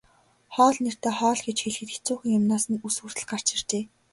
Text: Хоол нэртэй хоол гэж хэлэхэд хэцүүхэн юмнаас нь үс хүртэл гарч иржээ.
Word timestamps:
Хоол 0.55 0.77
нэртэй 0.83 1.13
хоол 1.19 1.39
гэж 1.47 1.57
хэлэхэд 1.61 1.89
хэцүүхэн 1.93 2.35
юмнаас 2.39 2.65
нь 2.71 2.81
үс 2.87 2.95
хүртэл 2.99 3.25
гарч 3.31 3.47
иржээ. 3.55 3.83